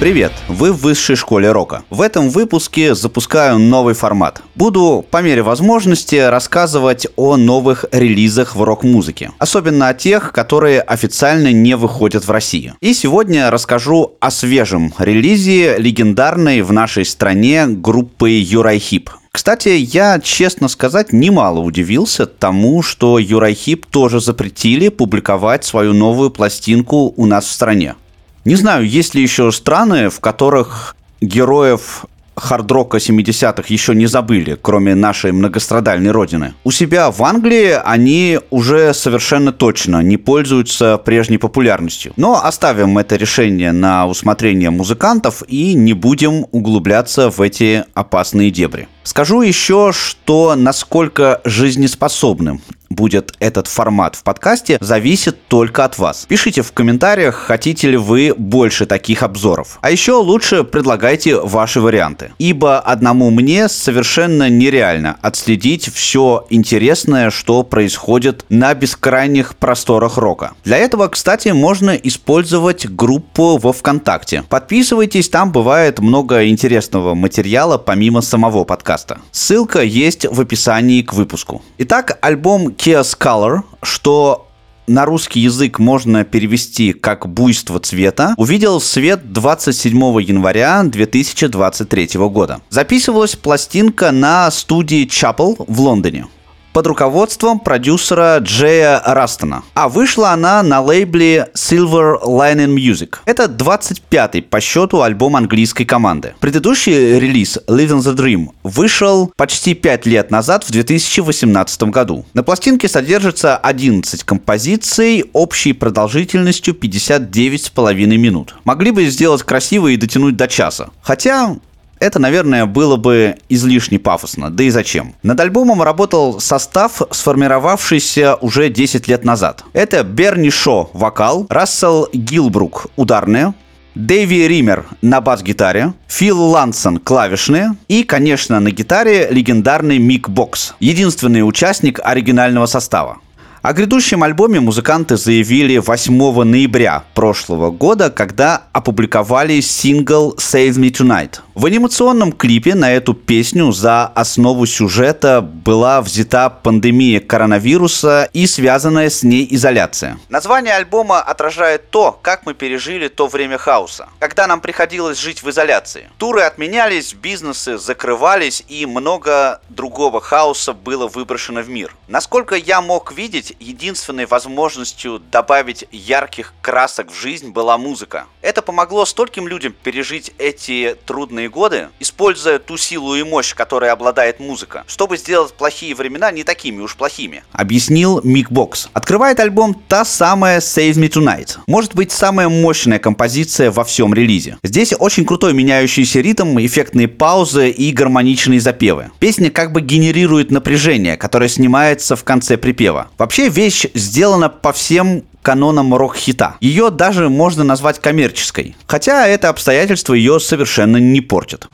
Привет! 0.00 0.32
Вы 0.48 0.72
в 0.72 0.78
высшей 0.78 1.14
школе 1.14 1.52
рока. 1.52 1.82
В 1.90 2.00
этом 2.00 2.30
выпуске 2.30 2.94
запускаю 2.94 3.58
новый 3.58 3.92
формат. 3.92 4.40
Буду 4.54 5.04
по 5.10 5.20
мере 5.20 5.42
возможности 5.42 6.14
рассказывать 6.14 7.06
о 7.16 7.36
новых 7.36 7.84
релизах 7.92 8.56
в 8.56 8.62
рок-музыке. 8.62 9.32
Особенно 9.36 9.88
о 9.88 9.94
тех, 9.94 10.32
которые 10.32 10.80
официально 10.80 11.52
не 11.52 11.76
выходят 11.76 12.26
в 12.26 12.30
России. 12.30 12.72
И 12.80 12.94
сегодня 12.94 13.50
расскажу 13.50 14.14
о 14.20 14.30
свежем 14.30 14.94
релизе 14.98 15.76
легендарной 15.76 16.62
в 16.62 16.72
нашей 16.72 17.04
стране 17.04 17.66
группы 17.66 18.30
Юрайхип. 18.30 19.10
Кстати, 19.32 19.68
я, 19.68 20.18
честно 20.18 20.68
сказать, 20.68 21.12
немало 21.12 21.60
удивился 21.60 22.24
тому, 22.24 22.80
что 22.80 23.18
Юрайхип 23.18 23.84
тоже 23.84 24.20
запретили 24.20 24.88
публиковать 24.88 25.66
свою 25.66 25.92
новую 25.92 26.30
пластинку 26.30 27.12
у 27.14 27.26
нас 27.26 27.44
в 27.44 27.50
стране. 27.50 27.96
Не 28.44 28.56
знаю, 28.56 28.88
есть 28.88 29.14
ли 29.14 29.22
еще 29.22 29.52
страны, 29.52 30.08
в 30.08 30.20
которых 30.20 30.96
героев 31.20 32.06
хардрока 32.40 32.96
70-х 32.96 33.64
еще 33.68 33.94
не 33.94 34.06
забыли, 34.06 34.58
кроме 34.60 34.94
нашей 34.94 35.32
многострадальной 35.32 36.10
родины. 36.10 36.54
У 36.64 36.70
себя 36.70 37.10
в 37.10 37.22
Англии 37.22 37.76
они 37.84 38.40
уже 38.50 38.94
совершенно 38.94 39.52
точно 39.52 40.02
не 40.02 40.16
пользуются 40.16 40.98
прежней 40.98 41.38
популярностью. 41.38 42.12
Но 42.16 42.42
оставим 42.42 42.98
это 42.98 43.16
решение 43.16 43.72
на 43.72 44.06
усмотрение 44.06 44.70
музыкантов 44.70 45.42
и 45.46 45.74
не 45.74 45.92
будем 45.92 46.46
углубляться 46.50 47.30
в 47.30 47.40
эти 47.40 47.84
опасные 47.94 48.50
дебри. 48.50 48.88
Скажу 49.02 49.42
еще, 49.42 49.92
что 49.92 50.54
насколько 50.56 51.40
жизнеспособным 51.44 52.62
будет 52.90 53.34
этот 53.38 53.68
формат 53.68 54.16
в 54.16 54.24
подкасте, 54.24 54.76
зависит 54.80 55.46
только 55.48 55.84
от 55.84 55.98
вас. 55.98 56.26
Пишите 56.28 56.62
в 56.62 56.72
комментариях, 56.72 57.36
хотите 57.36 57.88
ли 57.90 57.96
вы 57.96 58.34
больше 58.36 58.84
таких 58.84 59.22
обзоров. 59.22 59.78
А 59.80 59.90
еще 59.90 60.14
лучше 60.14 60.64
предлагайте 60.64 61.36
ваши 61.40 61.80
варианты. 61.80 62.32
Ибо 62.38 62.80
одному 62.80 63.30
мне 63.30 63.68
совершенно 63.68 64.50
нереально 64.50 65.16
отследить 65.22 65.88
все 65.92 66.44
интересное, 66.50 67.30
что 67.30 67.62
происходит 67.62 68.44
на 68.48 68.74
бескрайних 68.74 69.56
просторах 69.56 70.18
рока. 70.18 70.52
Для 70.64 70.76
этого, 70.76 71.08
кстати, 71.08 71.48
можно 71.50 71.90
использовать 71.90 72.86
группу 72.86 73.56
во 73.56 73.72
ВКонтакте. 73.72 74.42
Подписывайтесь, 74.48 75.28
там 75.28 75.52
бывает 75.52 76.00
много 76.00 76.48
интересного 76.48 77.14
материала 77.14 77.78
помимо 77.78 78.20
самого 78.20 78.64
подкаста. 78.64 79.18
Ссылка 79.30 79.82
есть 79.82 80.26
в 80.26 80.40
описании 80.40 81.02
к 81.02 81.12
выпуску. 81.12 81.62
Итак, 81.78 82.18
альбом 82.20 82.74
Chaos 82.80 83.14
Color, 83.14 83.60
что 83.82 84.48
на 84.86 85.04
русский 85.04 85.40
язык 85.40 85.78
можно 85.78 86.24
перевести 86.24 86.94
как 86.94 87.28
«буйство 87.28 87.78
цвета», 87.78 88.32
увидел 88.38 88.80
свет 88.80 89.34
27 89.34 89.94
января 90.22 90.82
2023 90.84 92.08
года. 92.30 92.62
Записывалась 92.70 93.36
пластинка 93.36 94.12
на 94.12 94.50
студии 94.50 95.06
Chapel 95.06 95.62
в 95.68 95.80
Лондоне 95.80 96.26
под 96.72 96.86
руководством 96.86 97.60
продюсера 97.60 98.38
Джея 98.38 99.02
Растона. 99.04 99.62
А 99.74 99.88
вышла 99.88 100.30
она 100.30 100.62
на 100.62 100.80
лейбле 100.80 101.48
Silver 101.54 102.22
Lining 102.22 102.74
Music. 102.74 103.16
Это 103.24 103.44
25-й 103.44 104.42
по 104.42 104.60
счету 104.60 105.02
альбом 105.02 105.36
английской 105.36 105.84
команды. 105.84 106.34
Предыдущий 106.40 107.18
релиз 107.18 107.58
Living 107.66 108.00
the 108.00 108.14
Dream 108.14 108.50
вышел 108.62 109.32
почти 109.36 109.74
5 109.74 110.06
лет 110.06 110.30
назад, 110.30 110.64
в 110.64 110.70
2018 110.70 111.82
году. 111.84 112.24
На 112.34 112.42
пластинке 112.42 112.88
содержится 112.88 113.56
11 113.56 114.24
композиций 114.24 115.24
общей 115.32 115.72
продолжительностью 115.72 116.74
59,5 116.74 117.94
минут. 118.16 118.54
Могли 118.64 118.90
бы 118.90 119.04
сделать 119.06 119.42
красиво 119.42 119.88
и 119.88 119.96
дотянуть 119.96 120.36
до 120.36 120.48
часа. 120.48 120.90
Хотя 121.02 121.56
это, 122.00 122.18
наверное, 122.18 122.66
было 122.66 122.96
бы 122.96 123.36
излишне 123.48 123.98
пафосно, 123.98 124.50
да 124.50 124.64
и 124.64 124.70
зачем. 124.70 125.14
Над 125.22 125.38
альбомом 125.38 125.82
работал 125.82 126.40
состав, 126.40 127.02
сформировавшийся 127.10 128.36
уже 128.36 128.70
10 128.70 129.06
лет 129.06 129.24
назад. 129.24 129.64
Это 129.74 130.02
Берни 130.02 130.50
Шо– 130.50 130.90
вокал, 130.94 131.46
Рассел 131.48 132.08
Гилбрук– 132.12 132.88
ударная, 132.96 133.54
Дэви 133.94 134.48
Ример 134.48 134.86
на 135.02 135.20
бас-гитаре, 135.20 135.92
Фил 136.08 136.40
Лансон– 136.40 136.98
клавишные 137.04 137.76
и, 137.88 138.02
конечно, 138.02 138.58
на 138.60 138.70
гитаре 138.70 139.28
легендарный 139.30 139.98
Мик 139.98 140.28
Бокс, 140.28 140.74
единственный 140.80 141.46
участник 141.46 142.00
оригинального 142.02 142.66
состава. 142.66 143.18
О 143.62 143.74
грядущем 143.74 144.22
альбоме 144.22 144.58
музыканты 144.58 145.18
заявили 145.18 145.76
8 145.76 146.44
ноября 146.44 147.04
прошлого 147.12 147.70
года, 147.70 148.08
когда 148.08 148.62
опубликовали 148.72 149.60
сингл 149.60 150.34
Save 150.38 150.76
Me 150.76 150.90
Tonight. 150.90 151.40
В 151.60 151.66
анимационном 151.66 152.32
клипе 152.32 152.74
на 152.74 152.90
эту 152.90 153.12
песню 153.12 153.70
за 153.70 154.06
основу 154.06 154.64
сюжета 154.64 155.42
была 155.42 156.00
взята 156.00 156.48
пандемия 156.48 157.20
коронавируса 157.20 158.30
и 158.32 158.46
связанная 158.46 159.10
с 159.10 159.22
ней 159.22 159.46
изоляция. 159.50 160.18
Название 160.30 160.72
альбома 160.72 161.20
отражает 161.20 161.90
то, 161.90 162.18
как 162.22 162.46
мы 162.46 162.54
пережили 162.54 163.08
то 163.08 163.26
время 163.26 163.58
хаоса, 163.58 164.08
когда 164.20 164.46
нам 164.46 164.62
приходилось 164.62 165.18
жить 165.18 165.42
в 165.42 165.50
изоляции. 165.50 166.08
Туры 166.16 166.40
отменялись, 166.40 167.12
бизнесы 167.12 167.76
закрывались 167.76 168.64
и 168.66 168.86
много 168.86 169.60
другого 169.68 170.22
хаоса 170.22 170.72
было 170.72 171.08
выброшено 171.08 171.60
в 171.60 171.68
мир. 171.68 171.94
Насколько 172.08 172.54
я 172.54 172.80
мог 172.80 173.12
видеть, 173.12 173.54
единственной 173.60 174.24
возможностью 174.24 175.20
добавить 175.30 175.84
ярких 175.92 176.54
красок 176.62 177.12
в 177.12 177.20
жизнь 177.20 177.50
была 177.50 177.76
музыка. 177.76 178.24
Это 178.40 178.62
помогло 178.62 179.04
стольким 179.04 179.46
людям 179.46 179.74
пережить 179.82 180.32
эти 180.38 180.96
трудные 181.04 181.49
годы, 181.50 181.88
используя 182.00 182.58
ту 182.58 182.76
силу 182.76 183.14
и 183.14 183.22
мощь, 183.22 183.54
которой 183.54 183.90
обладает 183.90 184.40
музыка, 184.40 184.84
чтобы 184.86 185.16
сделать 185.16 185.52
плохие 185.52 185.94
времена 185.94 186.30
не 186.30 186.44
такими 186.44 186.80
уж 186.80 186.96
плохими. 186.96 187.42
Объяснил 187.52 188.20
Мик 188.24 188.50
Бокс. 188.50 188.88
Открывает 188.92 189.40
альбом 189.40 189.74
та 189.88 190.04
самая 190.04 190.60
Save 190.60 190.94
Me 190.94 191.08
Tonight. 191.08 191.58
Может 191.66 191.94
быть 191.94 192.12
самая 192.12 192.48
мощная 192.48 192.98
композиция 192.98 193.70
во 193.70 193.84
всем 193.84 194.14
релизе. 194.14 194.58
Здесь 194.62 194.94
очень 194.98 195.24
крутой 195.24 195.52
меняющийся 195.52 196.20
ритм, 196.20 196.58
эффектные 196.58 197.08
паузы 197.08 197.70
и 197.70 197.92
гармоничные 197.92 198.60
запевы. 198.60 199.10
Песня 199.18 199.50
как 199.50 199.72
бы 199.72 199.80
генерирует 199.80 200.50
напряжение, 200.50 201.16
которое 201.16 201.48
снимается 201.48 202.16
в 202.16 202.24
конце 202.24 202.56
припева. 202.56 203.08
Вообще 203.18 203.48
вещь 203.48 203.86
сделана 203.94 204.48
по 204.48 204.72
всем 204.72 205.24
канонам 205.42 205.94
рок-хита. 205.94 206.56
Ее 206.60 206.90
даже 206.90 207.28
можно 207.28 207.64
назвать 207.64 208.00
коммерческой. 208.00 208.76
Хотя 208.86 209.26
это 209.26 209.48
обстоятельство 209.48 210.14
ее 210.14 210.40
совершенно 210.40 210.96
не 210.96 211.20
портит. 211.20 211.68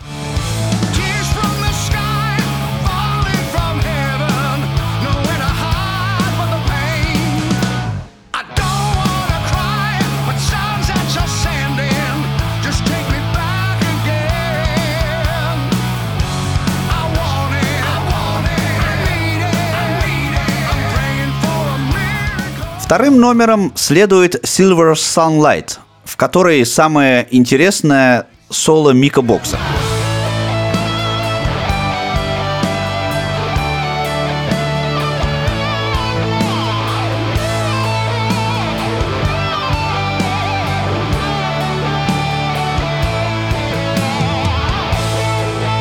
Вторым 22.87 23.19
номером 23.19 23.73
следует 23.75 24.45
Silver 24.45 24.95
Sunlight, 24.95 25.79
в 26.05 26.17
которой 26.17 26.65
самое 26.65 27.27
интересное 27.33 28.29
соло 28.49 28.93
Мика 28.93 29.23
Бокса. 29.23 29.59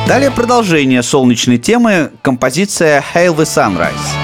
Далее 0.08 0.32
продолжение 0.32 1.04
солнечной 1.04 1.58
темы, 1.58 2.10
композиция 2.20 3.04
«Hail 3.14 3.36
the 3.36 3.44
Sunrise». 3.44 4.15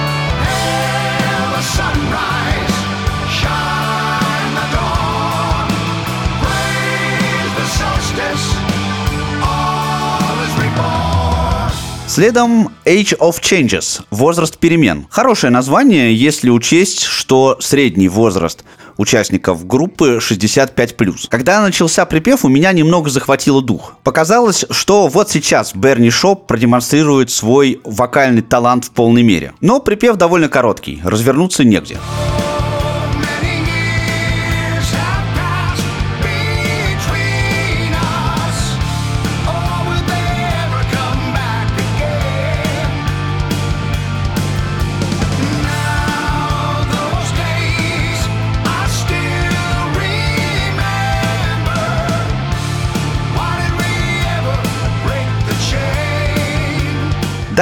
Следом 12.15 12.69
Age 12.85 13.17
of 13.21 13.41
Changes– 13.41 14.03
возраст 14.11 14.59
перемен. 14.59 15.07
Хорошее 15.09 15.51
название, 15.51 16.15
если 16.15 16.51
учесть, 16.51 17.05
что 17.05 17.57
средний 17.59 18.11
возраст 18.11 18.65
участников 18.99 19.67
группы 19.67 20.19
65+. 20.21 21.29
Когда 21.31 21.63
начался 21.63 22.05
припев, 22.05 22.45
у 22.45 22.51
меня 22.51 22.73
немного 22.73 23.09
захватило 23.09 23.63
дух. 23.63 23.95
Показалось, 24.05 24.67
что 24.69 25.09
вот 25.09 25.31
сейчас 25.31 25.75
Берни 25.75 26.11
Шоп 26.11 26.47
продемонстрирует 26.47 27.31
свой 27.31 27.81
вокальный 27.83 28.43
талант 28.43 28.85
в 28.85 28.91
полной 28.91 29.23
мере. 29.23 29.55
Но 29.63 29.81
припев 29.81 30.17
довольно 30.17 30.51
короткий, 30.51 31.01
развернуться 31.03 31.65
негде. 31.65 31.97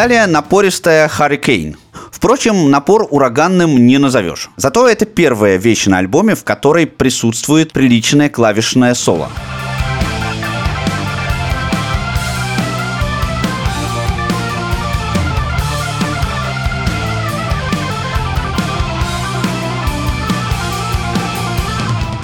Далее 0.00 0.26
напористая 0.26 1.08
Hurricane. 1.08 1.76
Впрочем, 2.10 2.70
напор 2.70 3.06
ураганным 3.10 3.86
не 3.86 3.98
назовешь. 3.98 4.48
Зато 4.56 4.88
это 4.88 5.04
первая 5.04 5.58
вещь 5.58 5.84
на 5.88 5.98
альбоме, 5.98 6.34
в 6.34 6.42
которой 6.42 6.86
присутствует 6.86 7.74
приличное 7.74 8.30
клавишное 8.30 8.94
соло. 8.94 9.28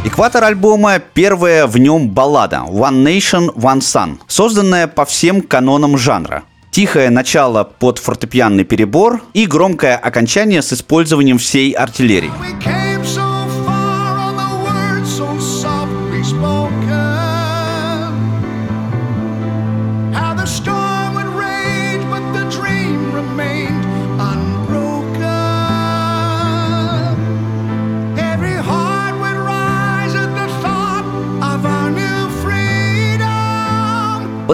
Экватор 0.06 0.44
альбома– 0.44 0.98
первая 1.12 1.66
в 1.66 1.76
нем 1.76 2.08
баллада 2.08 2.62
«One 2.66 3.04
Nation, 3.04 3.54
One 3.54 3.80
Sun», 3.80 4.16
созданная 4.28 4.86
по 4.86 5.04
всем 5.04 5.42
канонам 5.42 5.98
жанра. 5.98 6.44
Тихое 6.76 7.08
начало 7.08 7.64
под 7.64 7.96
фортепианный 7.96 8.64
перебор 8.64 9.22
и 9.32 9.46
громкое 9.46 9.96
окончание 9.96 10.60
с 10.60 10.74
использованием 10.74 11.38
всей 11.38 11.72
артиллерии. 11.72 12.30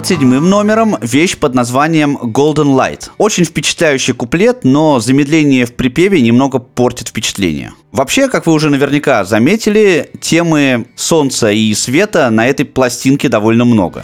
Под 0.03 0.09
седьмым 0.09 0.49
номером 0.49 0.97
вещь 0.99 1.37
под 1.37 1.55
названием 1.55 2.17
Golden 2.17 2.75
Light. 2.75 3.11
Очень 3.17 3.45
впечатляющий 3.45 4.13
куплет, 4.13 4.65
но 4.65 4.99
замедление 4.99 5.65
в 5.65 5.73
припеве 5.75 6.19
немного 6.19 6.59
портит 6.59 7.07
впечатление. 7.07 7.71
Вообще, 7.93 8.27
как 8.27 8.45
вы 8.45 8.51
уже 8.51 8.69
наверняка 8.69 9.23
заметили, 9.23 10.11
темы 10.19 10.87
солнца 10.97 11.51
и 11.51 11.73
света 11.73 12.29
на 12.31 12.45
этой 12.45 12.65
пластинке 12.65 13.29
довольно 13.29 13.63
много. 13.63 14.03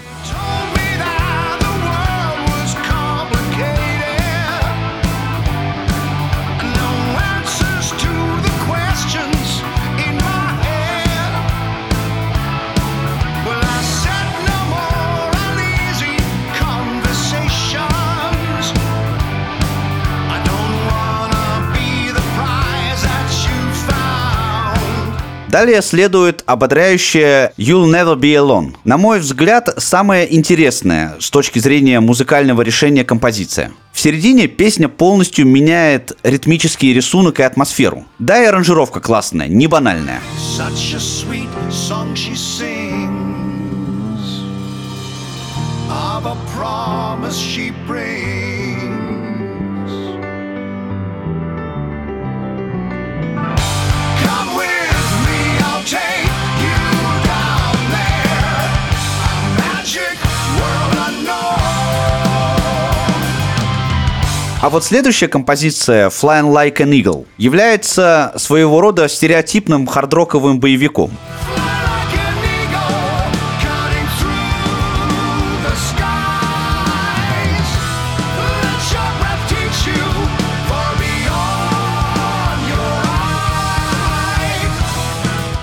Далее 25.50 25.82
следует 25.82 26.44
ободряющая 26.46 27.54
«You'll 27.58 27.90
Never 27.90 28.16
Be 28.16 28.36
Alone». 28.36 28.76
На 28.84 28.98
мой 28.98 29.20
взгляд, 29.20 29.74
самое 29.78 30.32
интересное 30.36 31.16
с 31.20 31.32
точки 31.32 31.58
зрения 31.58 32.00
музыкального 32.00 32.62
решения 32.62 33.04
композиция. 33.04 33.72
В 33.92 34.00
середине 34.00 34.48
песня 34.48 34.88
полностью 34.90 35.48
меняет 35.48 36.16
ритмический 36.22 36.94
рисунок 36.94 37.40
и 37.40 37.44
атмосферу. 37.44 38.06
Да 38.20 38.40
и 38.40 38.46
аранжировка 38.46 39.00
классная, 39.00 39.48
не 39.48 39.66
банальная. 39.66 40.22
Of 45.92 46.26
a 46.26 46.36
promise 46.56 47.40
she 47.40 47.72
brings 47.88 48.59
А 64.62 64.70
вот 64.70 64.84
следующая 64.84 65.30
композиция 65.30 66.10
Flying 66.10 66.52
Like 66.52 66.82
an 66.82 66.90
Eagle 66.92 67.26
является 67.38 68.34
своего 68.36 68.82
рода 68.82 69.08
стереотипным 69.08 69.88
хардроковым 69.88 70.60
боевиком. 70.60 71.12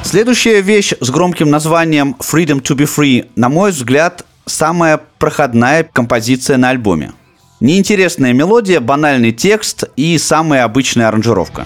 Следующая 0.02 0.62
вещь 0.62 0.94
с 0.98 1.10
громким 1.10 1.50
названием 1.50 2.16
Freedom 2.18 2.62
to 2.62 2.74
be 2.74 2.86
Free, 2.86 3.28
на 3.36 3.50
мой 3.50 3.72
взгляд, 3.72 4.24
самая 4.46 4.98
проходная 5.18 5.84
композиция 5.84 6.56
на 6.56 6.70
альбоме. 6.70 7.12
Неинтересная 7.58 8.34
мелодия, 8.34 8.80
банальный 8.80 9.32
текст 9.32 9.84
и 9.96 10.18
самая 10.18 10.64
обычная 10.64 11.08
аранжировка. 11.08 11.64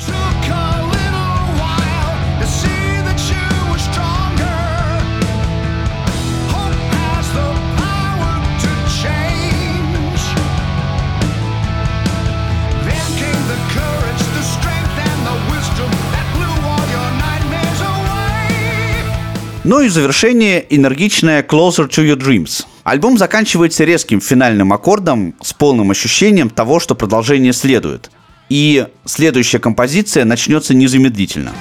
Ну 19.64 19.80
и 19.80 19.88
завершение 19.88 20.64
энергичное 20.68 21.42
Closer 21.42 21.88
to 21.88 22.04
Your 22.04 22.16
Dreams. 22.16 22.64
Альбом 22.82 23.18
заканчивается 23.18 23.84
резким 23.84 24.20
финальным 24.20 24.72
аккордом 24.72 25.34
с 25.42 25.52
полным 25.52 25.90
ощущением 25.90 26.50
того, 26.50 26.80
что 26.80 26.94
продолжение 26.94 27.52
следует. 27.52 28.10
И 28.48 28.86
следующая 29.04 29.58
композиция 29.58 30.24
начнется 30.24 30.74
незамедлительно. 30.74 31.52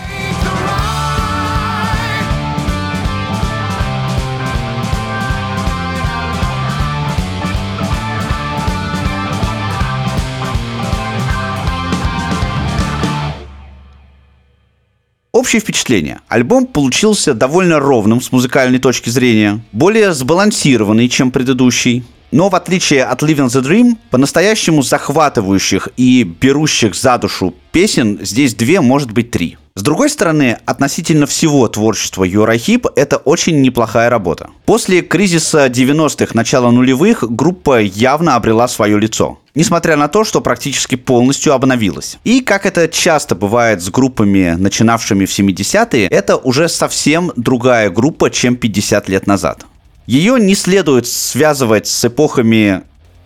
Общее 15.39 15.61
впечатление. 15.61 16.19
Альбом 16.27 16.67
получился 16.67 17.33
довольно 17.33 17.79
ровным 17.79 18.21
с 18.21 18.33
музыкальной 18.33 18.77
точки 18.77 19.09
зрения, 19.09 19.61
более 19.71 20.11
сбалансированный, 20.11 21.07
чем 21.07 21.31
предыдущий. 21.31 22.03
Но 22.33 22.49
в 22.49 22.55
отличие 22.55 23.05
от 23.05 23.23
Living 23.23 23.47
the 23.47 23.63
Dream, 23.63 23.97
по-настоящему 24.11 24.81
захватывающих 24.81 25.87
и 25.95 26.23
берущих 26.23 26.93
за 26.93 27.17
душу 27.17 27.55
песен 27.71 28.19
здесь 28.21 28.53
две, 28.53 28.81
может 28.81 29.13
быть 29.13 29.31
три. 29.31 29.57
С 29.79 29.81
другой 29.81 30.09
стороны, 30.09 30.57
относительно 30.65 31.25
всего 31.25 31.65
творчества 31.69 32.25
Юрахип 32.25 32.87
это 32.97 33.15
очень 33.15 33.61
неплохая 33.61 34.09
работа. 34.09 34.49
После 34.65 35.01
кризиса 35.01 35.67
90-х, 35.67 36.31
начала 36.33 36.69
нулевых, 36.69 37.23
группа 37.23 37.79
явно 37.79 38.35
обрела 38.35 38.67
свое 38.67 38.99
лицо. 38.99 39.39
Несмотря 39.55 39.95
на 39.95 40.09
то, 40.09 40.25
что 40.25 40.41
практически 40.41 40.95
полностью 40.95 41.53
обновилась. 41.53 42.17
И 42.25 42.41
как 42.41 42.65
это 42.65 42.89
часто 42.89 43.35
бывает 43.35 43.81
с 43.81 43.89
группами, 43.89 44.57
начинавшими 44.57 45.23
в 45.25 45.29
70-е, 45.29 46.07
это 46.07 46.35
уже 46.35 46.67
совсем 46.67 47.31
другая 47.37 47.89
группа, 47.89 48.29
чем 48.29 48.57
50 48.57 49.07
лет 49.07 49.27
назад. 49.27 49.65
Ее 50.07 50.37
не 50.41 50.55
следует 50.55 51.07
связывать 51.07 51.87
с 51.87 52.03
эпохами 52.03 52.81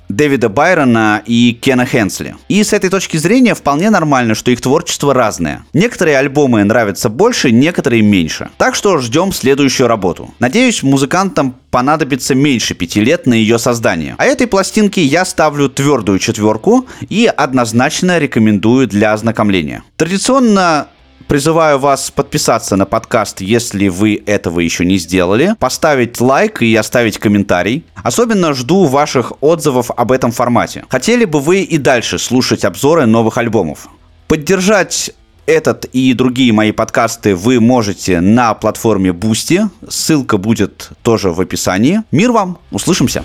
Дэвида 0.09 0.49
Байрона 0.49 1.21
и 1.25 1.57
Кена 1.59 1.85
Хенсли. 1.85 2.35
И 2.49 2.63
с 2.63 2.73
этой 2.73 2.89
точки 2.89 3.17
зрения 3.17 3.55
вполне 3.55 3.89
нормально, 3.89 4.35
что 4.35 4.51
их 4.51 4.61
творчество 4.61 5.13
разное. 5.13 5.65
Некоторые 5.73 6.17
альбомы 6.17 6.63
нравятся 6.63 7.09
больше, 7.09 7.51
некоторые 7.51 8.01
меньше. 8.01 8.49
Так 8.57 8.75
что 8.75 8.97
ждем 8.99 9.31
следующую 9.31 9.87
работу. 9.87 10.33
Надеюсь, 10.39 10.83
музыкантам 10.83 11.55
понадобится 11.71 12.35
меньше 12.35 12.75
пяти 12.75 13.01
лет 13.01 13.25
на 13.25 13.33
ее 13.33 13.57
создание. 13.57 14.15
А 14.17 14.25
этой 14.25 14.47
пластинке 14.47 15.03
я 15.03 15.25
ставлю 15.25 15.69
твердую 15.69 16.19
четверку 16.19 16.85
и 17.09 17.25
однозначно 17.25 18.19
рекомендую 18.19 18.87
для 18.87 19.13
ознакомления. 19.13 19.83
Традиционно 19.95 20.87
Призываю 21.27 21.79
вас 21.79 22.11
подписаться 22.11 22.75
на 22.75 22.85
подкаст, 22.85 23.41
если 23.41 23.87
вы 23.87 24.21
этого 24.25 24.59
еще 24.59 24.85
не 24.85 24.97
сделали, 24.97 25.55
поставить 25.59 26.21
лайк 26.21 26.61
и 26.61 26.75
оставить 26.75 27.17
комментарий. 27.17 27.85
Особенно 28.03 28.53
жду 28.53 28.85
ваших 28.85 29.33
отзывов 29.41 29.89
об 29.95 30.11
этом 30.11 30.31
формате. 30.31 30.85
Хотели 30.89 31.25
бы 31.25 31.39
вы 31.39 31.61
и 31.61 31.77
дальше 31.77 32.19
слушать 32.19 32.65
обзоры 32.65 33.05
новых 33.05 33.37
альбомов? 33.37 33.87
Поддержать 34.27 35.11
этот 35.45 35.85
и 35.85 36.13
другие 36.13 36.53
мои 36.53 36.71
подкасты 36.71 37.35
вы 37.35 37.59
можете 37.59 38.21
на 38.21 38.53
платформе 38.53 39.09
Boosty. 39.09 39.69
Ссылка 39.89 40.37
будет 40.37 40.91
тоже 41.01 41.31
в 41.31 41.41
описании. 41.41 42.03
Мир 42.11 42.31
вам, 42.31 42.59
услышимся! 42.71 43.23